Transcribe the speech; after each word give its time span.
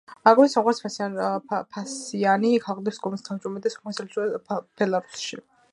აგრეთვე 0.29 0.45
სომხეთის 0.53 1.51
ფასიანი 1.75 2.55
ქაღალდების 2.67 3.01
კომისიის 3.05 3.29
თავმჯდომარე 3.29 3.67
და 3.69 3.75
სომხეთის 3.77 4.05
ელჩი 4.27 4.63
ბელარუსში. 4.83 5.43